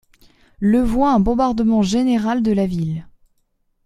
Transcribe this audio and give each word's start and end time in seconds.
Le 0.59 0.81
voit 0.81 1.11
un 1.11 1.19
bombardement 1.19 1.83
général 1.83 2.41
de 2.41 2.51
la 2.51 2.65
ville. 2.65 3.05